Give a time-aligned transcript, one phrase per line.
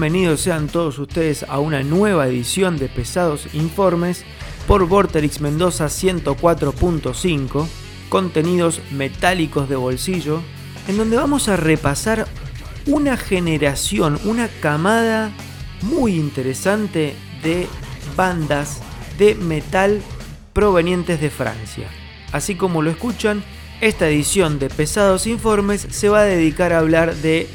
[0.00, 4.24] Bienvenidos sean todos ustedes a una nueva edición de Pesados Informes
[4.66, 7.68] por Vorterix Mendoza 104.5,
[8.08, 10.40] contenidos metálicos de bolsillo,
[10.88, 12.26] en donde vamos a repasar
[12.86, 15.32] una generación, una camada
[15.82, 17.66] muy interesante de
[18.16, 18.80] bandas
[19.18, 20.00] de metal
[20.54, 21.88] provenientes de Francia.
[22.32, 23.44] Así como lo escuchan,
[23.82, 27.50] esta edición de Pesados Informes se va a dedicar a hablar de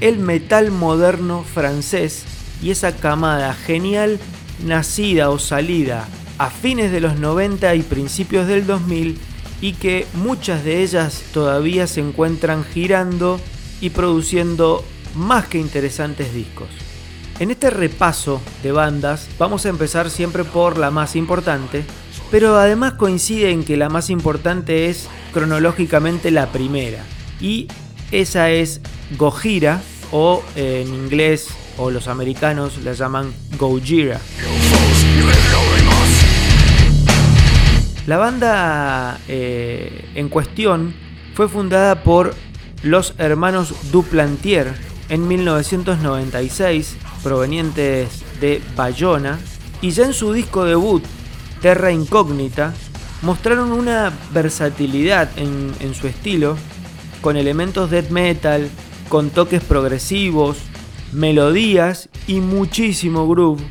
[0.00, 2.24] el metal moderno francés
[2.62, 4.18] y esa camada genial
[4.64, 9.18] nacida o salida a fines de los 90 y principios del 2000
[9.60, 13.40] y que muchas de ellas todavía se encuentran girando
[13.80, 14.84] y produciendo
[15.14, 16.68] más que interesantes discos.
[17.38, 21.84] En este repaso de bandas vamos a empezar siempre por la más importante,
[22.30, 27.02] pero además coincide en que la más importante es cronológicamente la primera,
[27.40, 27.68] y
[28.12, 28.80] esa es
[29.16, 29.82] Gojira,
[30.12, 31.48] o en inglés
[31.78, 34.20] o los americanos la llaman Gojira.
[38.06, 40.94] La banda eh, en cuestión
[41.34, 42.34] fue fundada por
[42.82, 44.74] los hermanos Duplantier
[45.08, 49.38] en 1996, provenientes de Bayona,
[49.80, 51.04] y ya en su disco debut,
[51.60, 52.74] Terra Incógnita,
[53.22, 56.56] mostraron una versatilidad en su estilo,
[57.20, 58.68] con elementos death metal,
[59.08, 60.58] con toques progresivos,
[61.12, 63.62] melodías y muchísimo groove.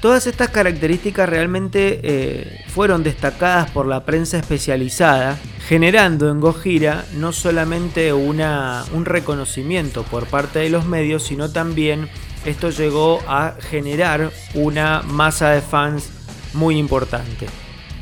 [0.00, 7.32] Todas estas características realmente eh, fueron destacadas por la prensa especializada, generando en Gojira no
[7.32, 12.08] solamente una, un reconocimiento por parte de los medios, sino también
[12.44, 16.10] esto llegó a generar una masa de fans
[16.52, 17.46] muy importante.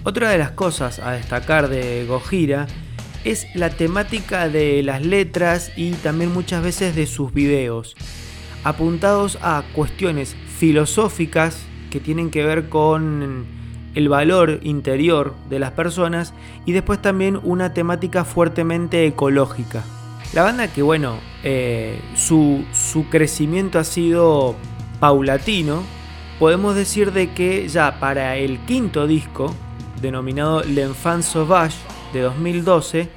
[0.03, 2.66] Otra de las cosas a destacar de Gojira
[3.24, 7.96] es la temática de las letras y también muchas veces de sus videos,
[8.62, 11.58] apuntados a cuestiones filosóficas
[11.90, 13.46] que tienen que ver con
[13.94, 16.34] el valor interior de las personas
[16.66, 19.82] y después también una temática fuertemente ecológica.
[20.32, 24.56] La banda que bueno, eh, su, su crecimiento ha sido
[24.98, 25.82] paulatino,
[26.38, 29.54] podemos decir de que ya para el quinto disco,
[30.02, 31.76] denominado L'Enfant Sauvage,
[32.14, 33.08] de 2012,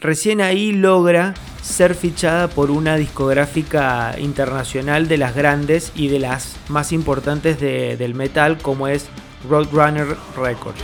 [0.00, 6.56] recién ahí logra ser fichada por una discográfica internacional de las grandes y de las
[6.68, 9.08] más importantes del metal como es
[9.48, 10.80] Roadrunner Records.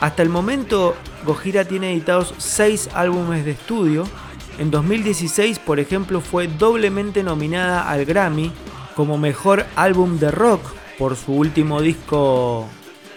[0.00, 4.08] Hasta el momento, Gojira tiene editados 6 álbumes de estudio.
[4.58, 8.50] En 2016, por ejemplo, fue doblemente nominada al Grammy
[8.96, 12.68] como mejor álbum de rock por su último disco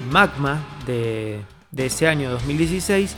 [0.09, 1.41] Magma de,
[1.75, 3.13] ese año 2016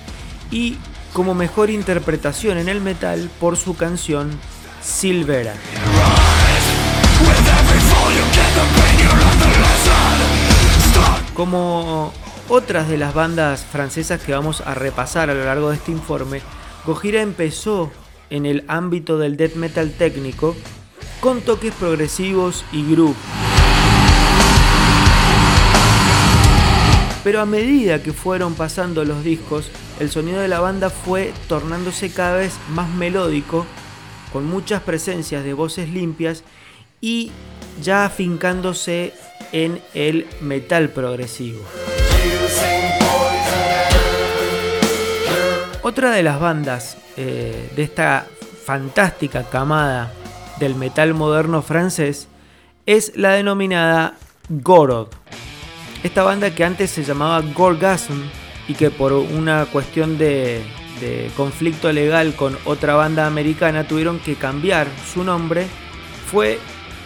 [0.50, 0.78] y
[1.14, 4.32] como mejor interpretación en el metal por su canción
[4.82, 5.54] Silvera.
[11.36, 12.12] Como
[12.50, 16.42] otras de las bandas francesas que vamos a repasar a lo largo de este informe,
[16.88, 17.92] Gojira empezó
[18.32, 20.56] en el ámbito del death metal técnico
[21.20, 23.45] con toques progresivos y groove.
[27.26, 32.12] Pero a medida que fueron pasando los discos, el sonido de la banda fue tornándose
[32.12, 33.66] cada vez más melódico,
[34.32, 36.44] con muchas presencias de voces limpias
[37.02, 37.32] y
[37.82, 39.12] ya afincándose
[39.52, 41.64] en el metal progresivo.
[45.82, 48.28] Otra de las bandas eh, de esta
[48.66, 50.14] fantástica camada
[50.60, 52.28] del metal moderno francés
[52.86, 54.16] es la denominada
[54.48, 55.08] Gorod.
[56.06, 58.14] Esta banda que antes se llamaba Gorgasm
[58.68, 60.62] y que por una cuestión de,
[61.36, 65.66] conflicto legal con otra banda americana tuvieron que cambiar su nombre,
[66.30, 66.60] fue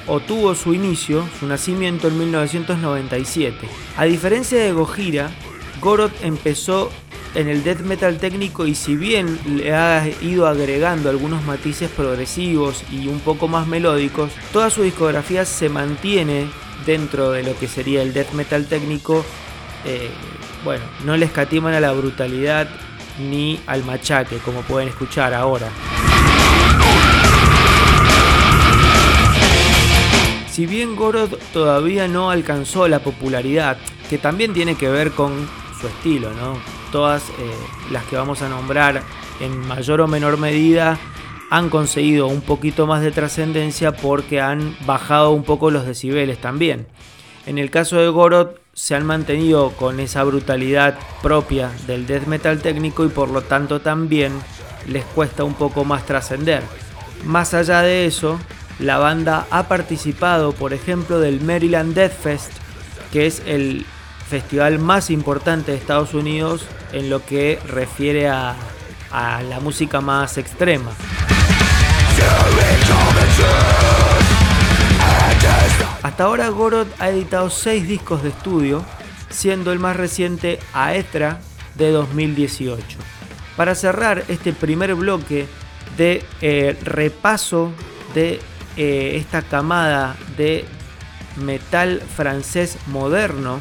[0.05, 3.69] o tuvo su inicio, su nacimiento en 1997.
[3.95, 5.31] A diferencia de Gojira,
[5.79, 6.91] Gorod empezó
[7.35, 12.83] en el death metal técnico y si bien le ha ido agregando algunos matices progresivos
[12.91, 16.47] y un poco más melódicos, toda su discografía se mantiene
[16.85, 19.25] dentro de lo que sería el death metal técnico,
[19.85, 20.09] eh,
[20.63, 22.69] bueno, no le escatiman a la brutalidad
[23.19, 25.69] ni al machaque, como pueden escuchar ahora.
[30.51, 33.77] Si bien Gorod todavía no alcanzó la popularidad,
[34.09, 35.47] que también tiene que ver con
[35.79, 36.57] su estilo, ¿no?
[36.91, 37.53] Todas eh,
[37.91, 39.01] las que vamos a nombrar
[39.39, 40.99] en mayor o menor medida
[41.49, 46.87] han conseguido un poquito más de trascendencia porque han bajado un poco los decibeles también.
[47.45, 52.61] En el caso de Gorod se han mantenido con esa brutalidad propia del death metal
[52.61, 54.33] técnico y por lo tanto también
[54.87, 56.61] les cuesta un poco más trascender.
[57.25, 58.39] Más allá de eso,
[58.79, 62.51] la banda ha participado, por ejemplo, del Maryland Death Fest,
[63.11, 63.85] que es el
[64.27, 68.55] festival más importante de Estados Unidos en lo que refiere a,
[69.11, 70.91] a la música más extrema.
[76.01, 78.83] Hasta ahora Gorod ha editado 6 discos de estudio,
[79.29, 81.39] siendo el más reciente Aetra
[81.75, 82.97] de 2018.
[83.55, 85.47] Para cerrar este primer bloque
[85.97, 87.71] de eh, repaso
[88.13, 88.39] de
[88.77, 90.65] eh, esta camada de
[91.35, 93.59] metal francés moderno,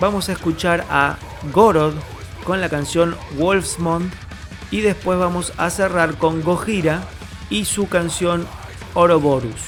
[0.00, 1.16] vamos a escuchar a
[1.52, 1.94] Gorod
[2.44, 4.12] con la canción Wolfsmond
[4.70, 7.02] y después vamos a cerrar con Gojira
[7.50, 8.46] y su canción
[8.94, 9.60] Oroborus.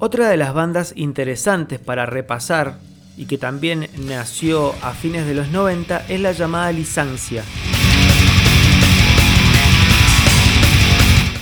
[0.00, 2.78] Otra de las bandas interesantes para repasar
[3.16, 7.42] y que también nació a fines de los 90 es la llamada Lisancia.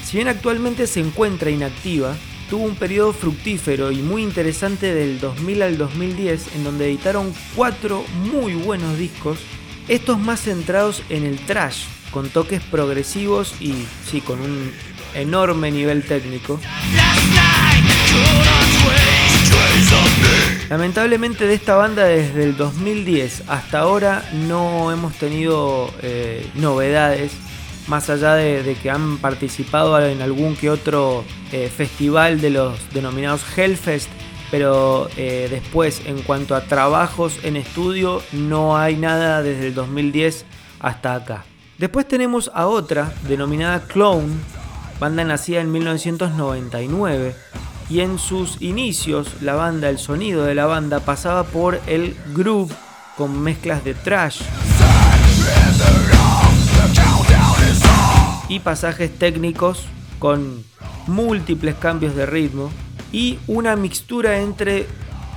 [0.05, 2.17] Si bien actualmente se encuentra inactiva,
[2.49, 8.05] tuvo un periodo fructífero y muy interesante del 2000 al 2010 en donde editaron cuatro
[8.33, 9.39] muy buenos discos,
[9.87, 13.75] estos más centrados en el trash, con toques progresivos y
[14.11, 14.73] sí, con un
[15.15, 16.59] enorme nivel técnico.
[20.69, 27.33] Lamentablemente de esta banda desde el 2010 hasta ahora no hemos tenido eh, novedades,
[27.87, 33.43] más allá de, que han participado en algún que otro eh, festival de los denominados
[33.57, 34.11] Hellfest,
[34.51, 40.47] pero eh, después en cuanto a trabajos en estudio no hay nada desde el 2010
[40.81, 41.45] hasta acá.
[41.79, 44.35] Después tenemos a otra denominada Clone,
[44.99, 47.37] banda nacida en 1999
[47.89, 52.73] y en sus inicios la banda, el sonido de la banda pasaba por el groove
[53.17, 54.43] con mezclas de trash
[58.49, 59.85] y pasajes técnicos
[60.19, 60.65] con
[61.07, 62.71] múltiples cambios de ritmo
[63.13, 64.87] y una mixtura entre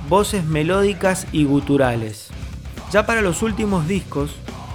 [0.08, 2.28] voces melódicas y guturales.
[2.92, 4.32] Ya para los últimos discos,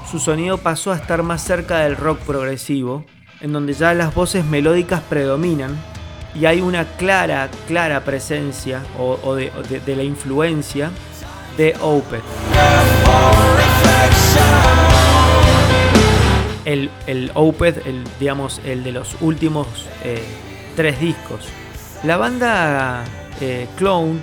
[0.10, 3.06] su sonido pasó a estar más cerca del rock progresivo,
[3.42, 5.78] en donde ya las voces melódicas predominan
[6.40, 10.92] y hay una clara, clara presencia o, de, la influencia
[11.58, 12.24] de Opeth.
[16.66, 19.68] El, el Opeth, el, digamos, el de los últimos
[20.04, 20.24] eh,
[20.76, 21.48] tres discos.
[22.04, 23.04] La banda
[23.40, 24.20] eh, Clone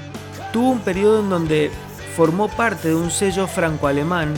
[0.53, 1.71] tuvo un periodo en donde
[2.15, 4.35] formó parte de un sello franco-alemán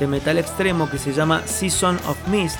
[0.00, 2.58] de metal extremo que se llama Season of Mist.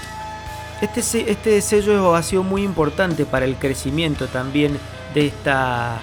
[0.80, 4.78] Este, este sello ha sido muy importante para el crecimiento también
[5.14, 6.00] de esta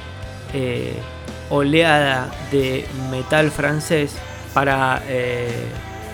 [0.53, 0.95] eh,
[1.49, 4.15] oleada de metal francés.
[4.53, 5.65] Para eh,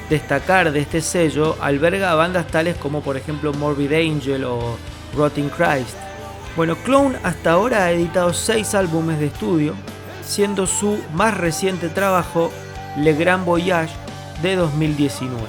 [0.10, 4.78] destacar de este sello, alberga bandas tales como por ejemplo Morbid Angel o
[5.16, 5.96] Rotting Christ.
[6.56, 9.76] Bueno, Clone hasta ahora ha editado 6 álbumes de estudio,
[10.26, 12.52] siendo su más reciente trabajo
[12.98, 13.94] Le Grand Voyage
[14.42, 15.44] de 2019.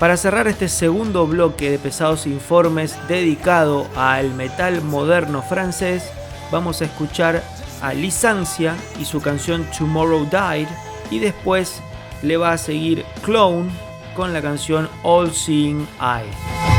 [0.00, 6.10] Para cerrar este segundo bloque de pesados informes dedicado al metal moderno francés,
[6.50, 7.42] vamos a escuchar
[7.82, 10.68] a Licencia y su canción Tomorrow Died
[11.10, 11.82] y después
[12.22, 13.68] le va a seguir Clone
[14.16, 16.69] con la canción All Seeing Eye.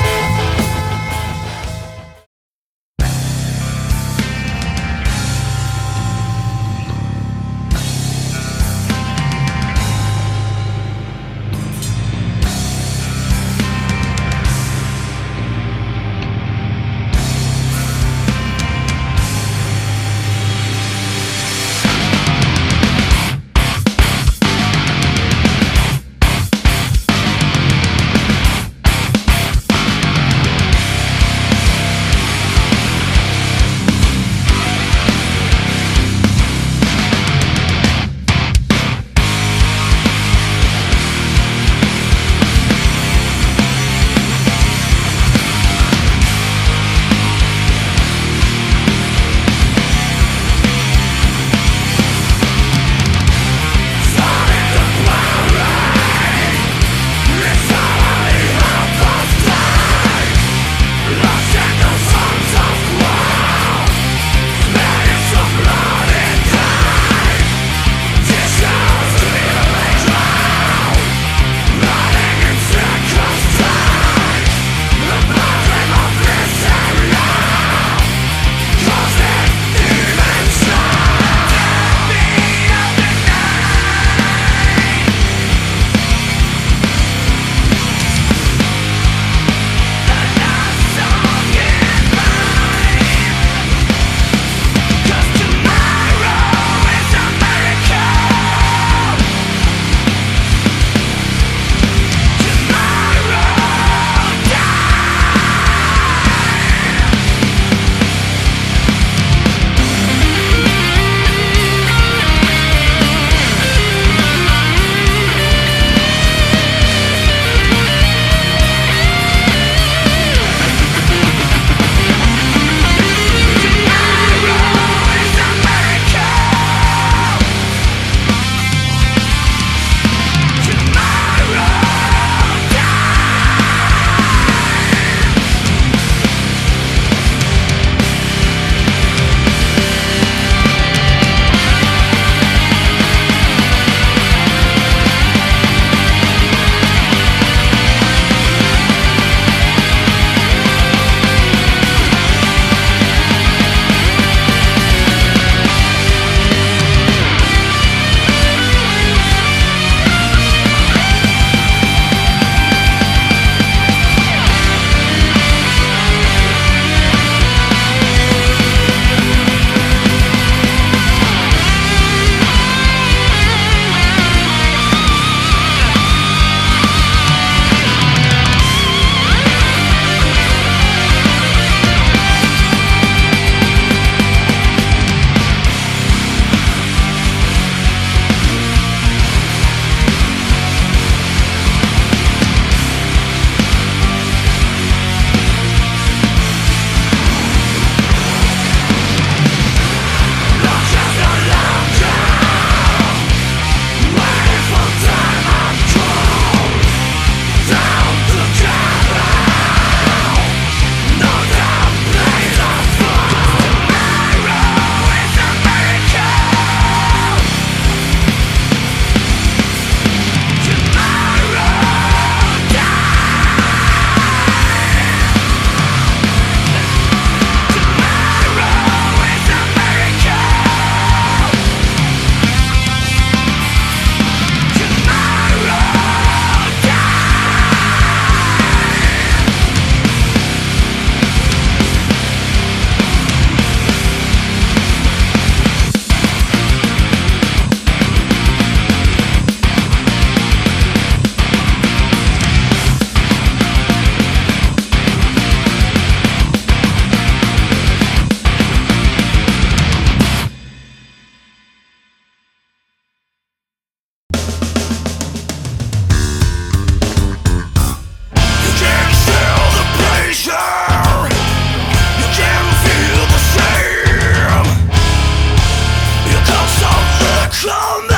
[277.62, 278.11] Show me!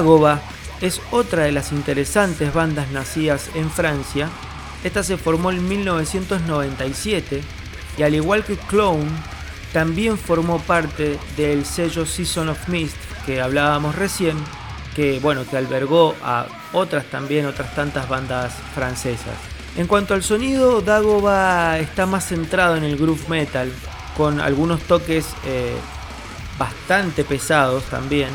[0.00, 0.40] Dagoba
[0.80, 4.30] es otra de las interesantes bandas nacidas en Francia.
[4.82, 7.42] Esta se formó en 1997
[7.98, 9.10] y al igual que Clone,
[9.74, 14.38] también formó parte del sello Season of Mist que hablábamos recién,
[14.96, 19.36] que bueno, que albergó a otras también, otras tantas bandas francesas.
[19.76, 23.70] En cuanto al sonido, Dagoba está más centrado en el groove metal,
[24.16, 25.76] con algunos toques eh,
[26.58, 28.30] bastante pesados también.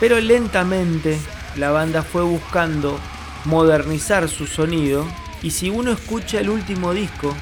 [0.00, 1.18] Pero lentamente
[1.56, 2.98] la banda fue buscando
[3.44, 5.06] modernizar su sonido
[5.42, 7.34] y si uno escucha el último disco,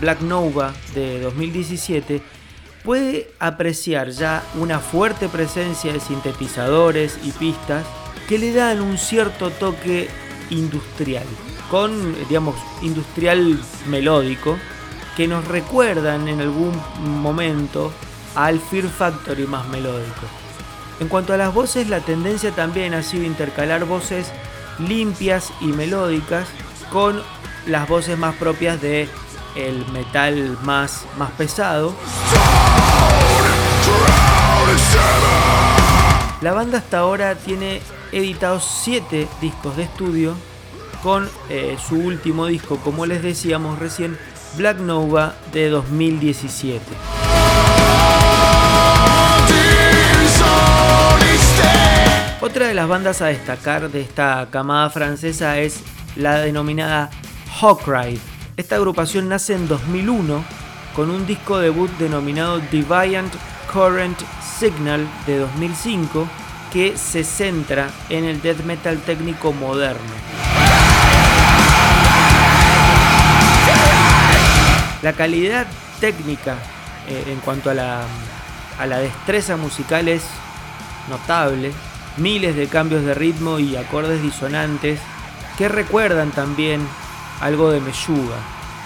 [0.00, 2.22] Black Nova de 2017,
[2.84, 7.84] puede apreciar ya una fuerte presencia de sintetizadores y pistas
[8.28, 10.08] que le dan un cierto toque
[10.50, 11.26] industrial,
[11.70, 14.56] con, digamos, industrial melódico,
[15.16, 16.72] que nos recuerdan en algún
[17.20, 17.92] momento
[18.34, 20.47] al Fear Factory más melódico.
[21.00, 24.32] En cuanto a las voces, la tendencia también ha sido intercalar voces
[24.78, 26.48] limpias y melódicas
[26.90, 27.22] con
[27.66, 29.08] las voces más propias de
[29.54, 31.94] el metal más, más pesado.
[36.40, 37.80] La banda hasta ahora tiene
[38.12, 40.34] editados 7 discos de estudio
[41.02, 44.18] con eh, su último disco, como les decíamos recién,
[44.56, 47.27] Black Nova de 2017.
[52.48, 55.82] Otra de las bandas a destacar de esta camada francesa es
[56.16, 57.10] la denominada
[57.60, 58.18] Hawkride.
[58.56, 60.42] Esta agrupación nace en 2001
[60.96, 63.30] con un disco debut denominado Deviant
[63.70, 64.18] Current
[64.58, 66.26] Signal de 2005
[66.72, 70.00] que se centra en el death metal técnico moderno.
[75.02, 75.66] La calidad
[76.00, 76.56] técnica
[77.10, 78.04] eh, en cuanto a la,
[78.78, 80.22] a la destreza musical es
[81.10, 81.72] notable.
[82.18, 84.98] Miles de cambios de ritmo y acordes disonantes
[85.56, 86.80] que recuerdan también
[87.40, 88.36] algo de Meshuga,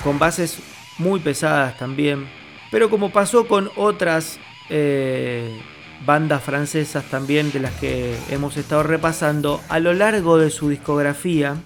[0.04, 0.58] con bases
[0.98, 2.26] muy pesadas también.
[2.70, 5.60] Pero como pasó con otras eh,
[6.04, 11.56] bandas francesas también de las que hemos estado repasando, a lo largo de su discografía,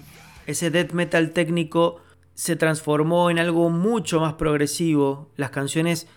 [0.45, 2.01] ese death metal técnico
[2.33, 5.31] se transformó en algo mucho más progresivo.
[5.35, 6.07] Las canciones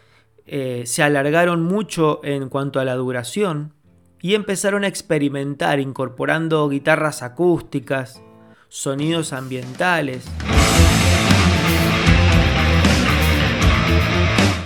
[0.46, 3.79] eh, se alargaron mucho en cuanto a la duración
[4.22, 8.22] y empezaron a experimentar incorporando guitarras acústicas,
[8.68, 10.24] sonidos ambientales.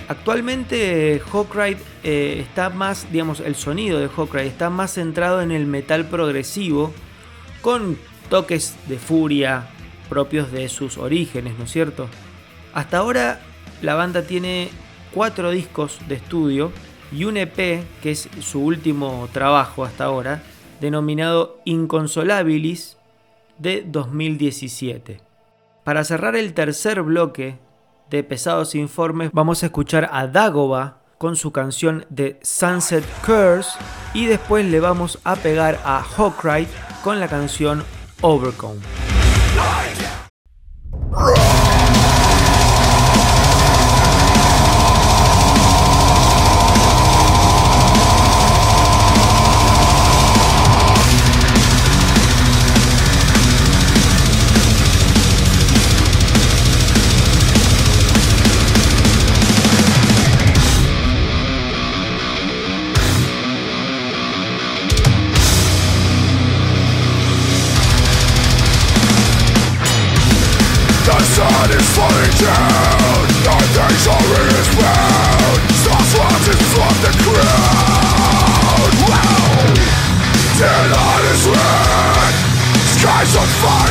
[0.08, 5.66] Actualmente Hawkride eh, está más, digamos, el sonido de Hawkride está más centrado en el
[5.66, 6.92] metal progresivo,
[7.62, 7.96] con
[8.28, 9.68] toques de furia,
[10.08, 12.08] propios de sus orígenes, ¿no es cierto?
[12.74, 13.40] Hasta ahora
[13.80, 14.68] la banda tiene
[15.12, 16.72] cuatro discos de estudio
[17.14, 20.42] y un EP, que es su último trabajo hasta ahora,
[20.80, 22.96] denominado Inconsolabilis
[23.58, 25.20] de 2017.
[25.84, 27.58] Para cerrar el tercer bloque
[28.10, 33.78] de Pesados Informes, vamos a escuchar a Dagoba con su canción de Sunset Curse
[34.12, 36.68] y después le vamos a pegar a Hawkride
[37.04, 37.84] con la canción
[38.22, 38.80] Overcome.
[83.34, 83.83] so far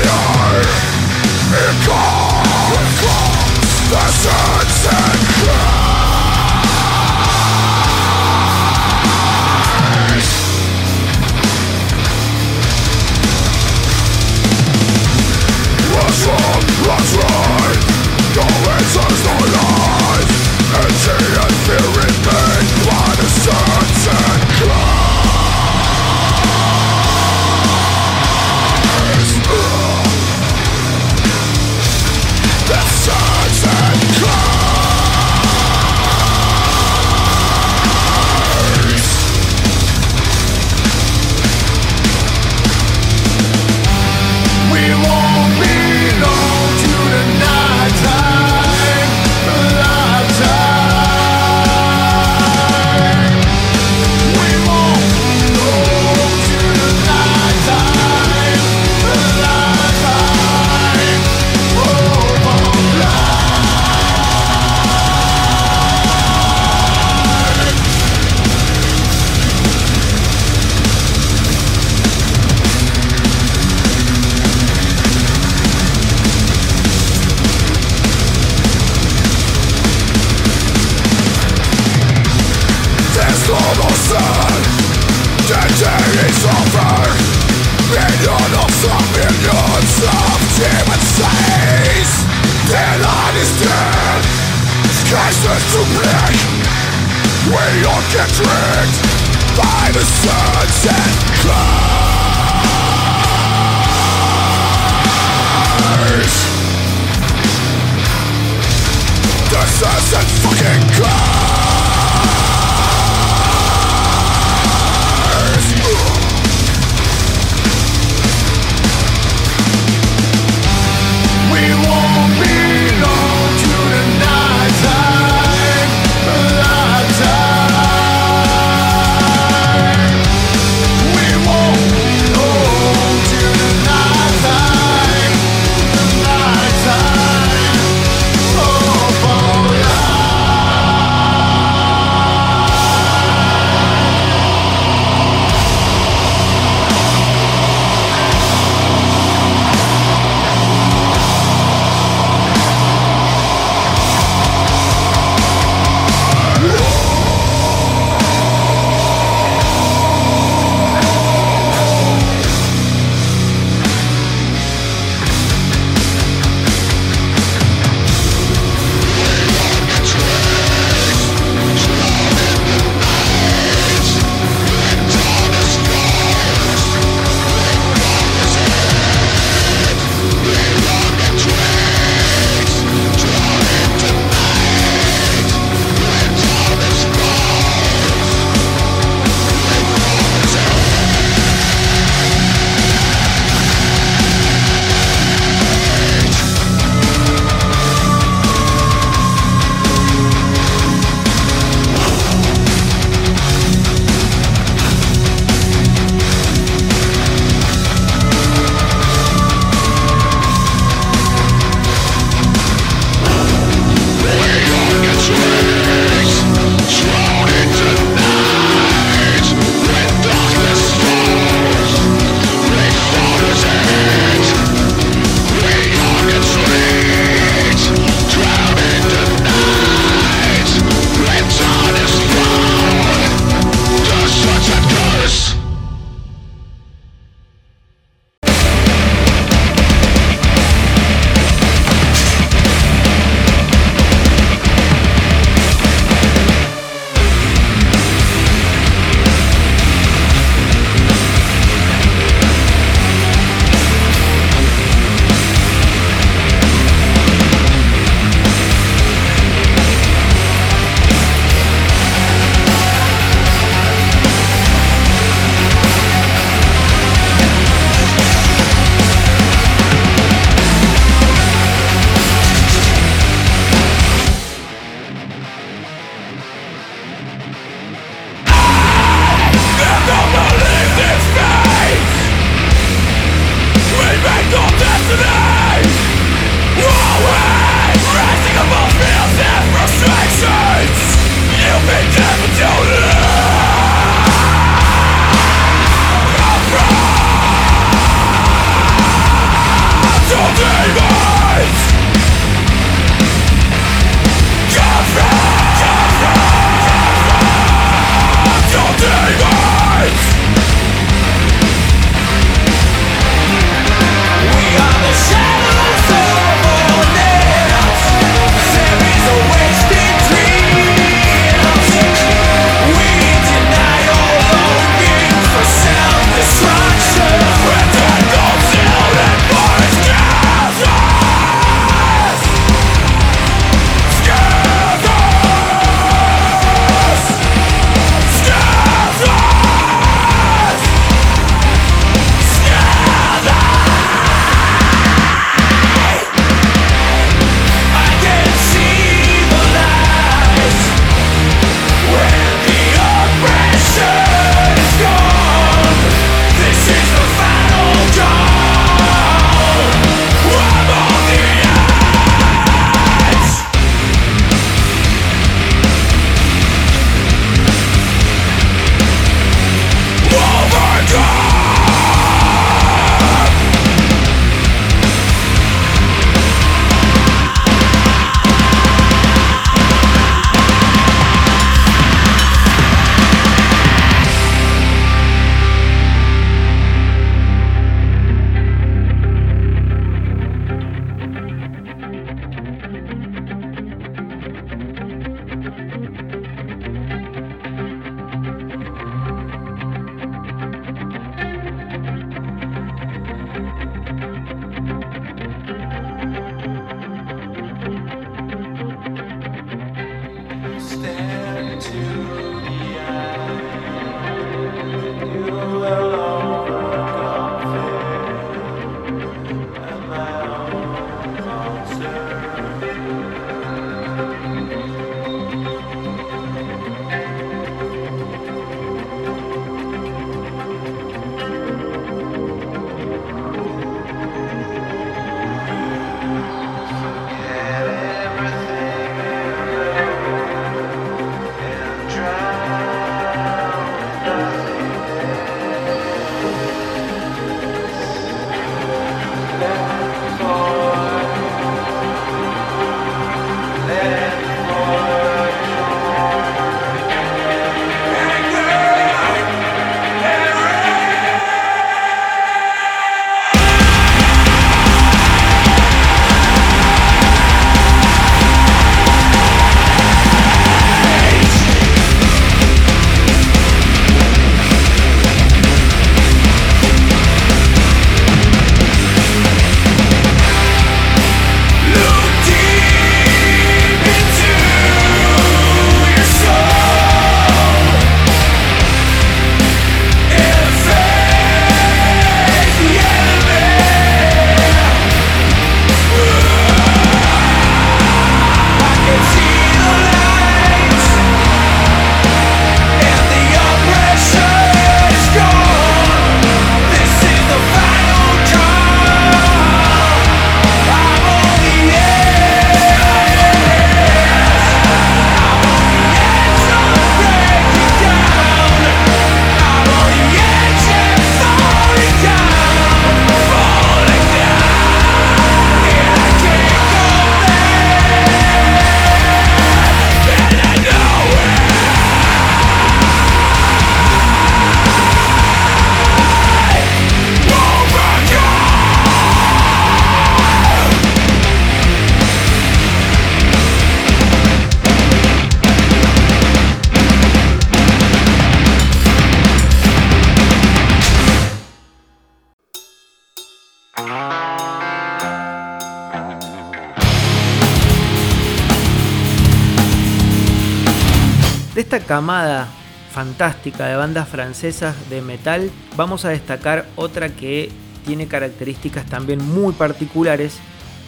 [561.76, 562.68] esta camada
[563.12, 567.70] fantástica de bandas francesas de metal, vamos a destacar otra que
[568.06, 570.58] tiene características también muy particulares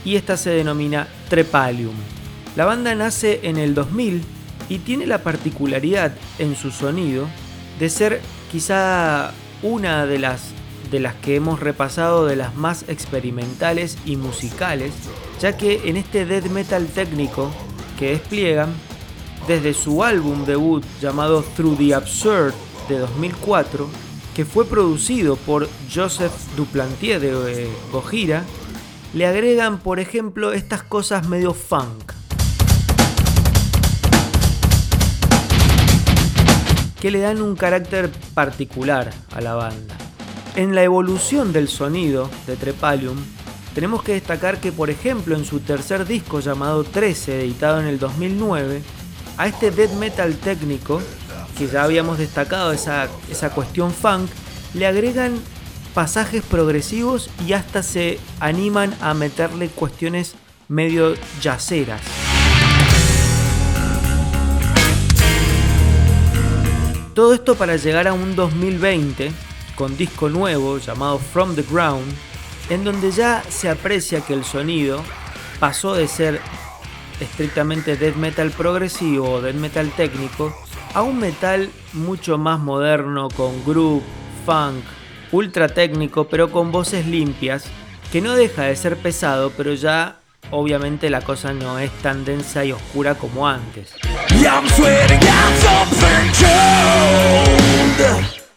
[0.03, 1.95] y esta se denomina Trepalium.
[2.55, 4.23] La banda nace en el 2000
[4.69, 7.27] y tiene la particularidad en su sonido
[7.79, 10.51] de ser quizá una de las
[10.91, 14.93] de las que hemos repasado de las más experimentales y musicales,
[15.41, 17.51] ya que en este death metal técnico
[17.97, 18.69] que despliegan,
[19.47, 22.53] desde su álbum debut llamado Through the Absurd
[22.89, 23.87] de 2004,
[24.35, 28.43] que fue producido por Joseph Duplantier de eh, Gojira,
[29.13, 32.13] le agregan, por ejemplo, estas cosas medio funk.
[37.05, 39.95] que le dan un carácter particular a la banda.
[40.55, 43.17] En la evolución del sonido de Trepalium,
[43.75, 47.99] tenemos que destacar que, por ejemplo, en su tercer disco llamado 13, editado en el
[47.99, 48.81] 2009,
[49.37, 51.01] a este death metal técnico,
[51.57, 54.29] que ya habíamos destacado esa, esa cuestión funk,
[54.73, 55.39] le agregan
[55.93, 60.35] pasajes progresivos y hasta se animan a meterle cuestiones
[60.67, 62.01] medio yaceras.
[67.13, 69.31] Todo esto para llegar a un 2020
[69.75, 72.13] con disco nuevo llamado From the Ground,
[72.69, 75.01] en donde ya se aprecia que el sonido
[75.59, 76.41] pasó de ser
[77.19, 80.55] estrictamente death metal progresivo o death metal técnico
[80.93, 84.03] a un metal mucho más moderno con groove,
[84.45, 84.83] funk,
[85.31, 87.65] ultra técnico pero con voces limpias,
[88.11, 90.19] que no deja de ser pesado pero ya
[90.51, 93.95] obviamente la cosa no es tan densa y oscura como antes.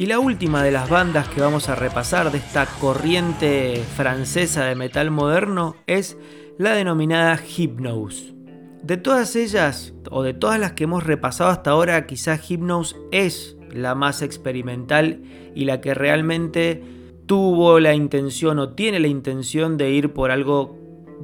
[0.00, 4.76] Y la última de las bandas que vamos a repasar de esta corriente francesa de
[4.76, 6.16] metal moderno es
[6.56, 8.38] la denominada Hypnose.
[8.83, 13.57] De todas ellas, o de todas las que hemos repasado hasta ahora, quizás Hypnose es
[13.72, 15.22] la más experimental
[15.55, 16.83] y la que realmente
[17.26, 20.79] tuvo la intención o tiene la intención de ir por algo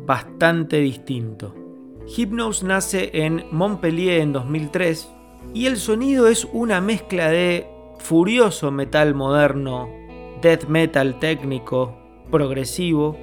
[0.07, 1.55] bastante distinto.
[2.07, 5.09] Hypnose nace en Montpellier en 2003
[5.55, 7.67] y el sonido es una mezcla de
[7.99, 9.89] furioso metal moderno,
[10.43, 11.97] death metal técnico,
[12.31, 13.17] progresivo,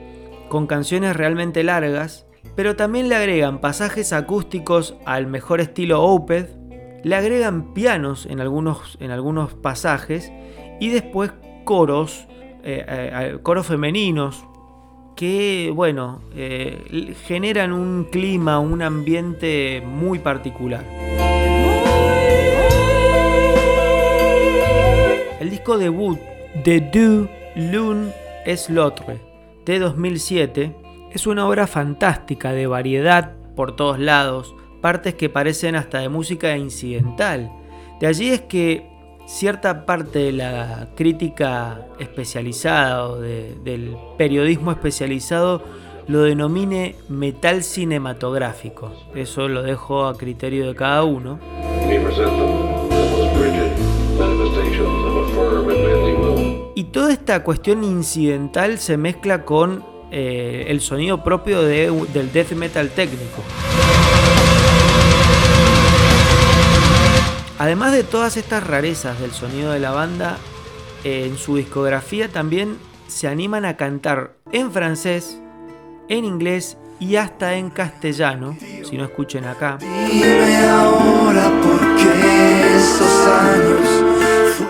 [0.50, 2.26] con canciones realmente largas,
[2.56, 6.50] pero también le agregan pasajes acústicos al mejor estilo Opeth,
[7.04, 10.32] le agregan pianos en algunos, en algunos pasajes
[10.80, 11.32] y después
[11.64, 12.28] coros,
[12.64, 14.46] eh, eh, coros femeninos,
[15.16, 20.84] que, bueno, eh, generan un clima, un ambiente muy particular.
[25.40, 26.20] El disco debut
[26.64, 28.12] de Du Lune
[28.46, 29.20] es L'Autre
[29.66, 30.81] de 2007
[31.14, 36.56] es una obra fantástica de variedad por todos lados, partes que parecen hasta de música
[36.58, 37.52] incidental.
[38.00, 38.90] De allí es que
[39.28, 45.64] cierta parte de la crítica especializada o del periodismo especializado
[46.08, 48.92] lo denomine metal cinematográfico.
[49.14, 51.40] Eso lo dejo a criterio de cada uno.
[56.76, 62.90] Y toda esta cuestión incidental se mezcla con eh, el sonido propio del death metal
[62.90, 63.44] técnico.
[67.58, 70.38] Además de todas estas rarezas del sonido de la banda,
[71.04, 75.40] en su discografía también se animan a cantar en francés,
[76.10, 79.78] en inglés y hasta en castellano, si no escuchen acá.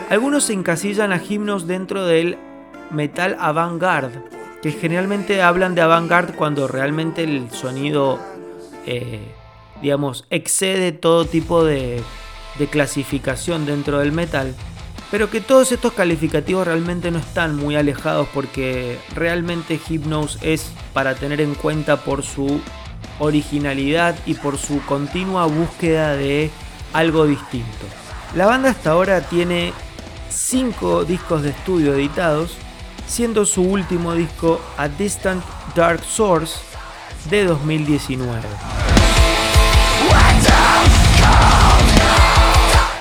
[0.10, 2.38] Algunos se encasillan a himnos dentro del
[2.90, 4.22] metal avant-garde,
[4.62, 8.20] que generalmente hablan de avant-garde cuando realmente el sonido,
[8.86, 9.34] eh,
[9.82, 12.04] digamos, excede todo tipo de
[12.70, 14.54] clasificación dentro del metal,
[15.12, 21.16] pero que todos estos calificativos realmente no están muy alejados porque realmente Hypnose es para
[21.16, 22.62] tener en cuenta por su
[23.20, 26.50] originalidad y por su continua búsqueda de
[26.94, 27.86] algo distinto.
[28.36, 29.74] La banda hasta ahora tiene
[30.30, 32.56] 5 discos de estudio editados,
[33.12, 35.44] siendo su último disco A Distant
[35.76, 36.60] Dark Source
[37.30, 38.42] de 2019.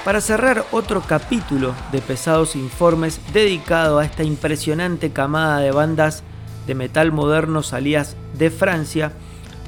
[0.04, 6.24] para cerrar otro capítulo de Pesados Informes dedicado a esta impresionante camada de bandas
[6.66, 9.12] de metal moderno salidas de Francia,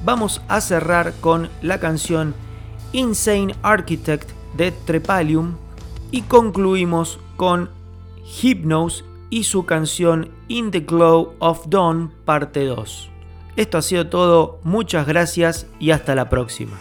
[0.04, 2.34] vamos a cerrar con la canción
[2.90, 5.54] Insane Architect de Trepalium
[6.10, 7.70] y concluimos con
[8.24, 13.08] Hypnose y su canción In the Glow of Dawn parte 2.
[13.56, 16.78] Esto ha sido todo, muchas gracias y hasta la próxima.